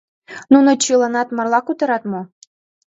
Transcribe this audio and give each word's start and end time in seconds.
—Нуно 0.53 0.71
чыланат 0.83 1.29
марла 1.35 1.59
кутырат 1.63 2.03
мо? 2.11 2.21